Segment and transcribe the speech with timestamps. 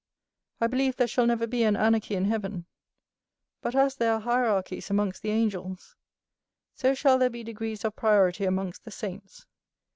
[0.59, 2.65] I believe there shall never be an anarchy in heaven;
[3.61, 5.95] but, as there are hierarchies amongst the angels,
[6.73, 9.45] so shall there be degrees of priority amongst the saints.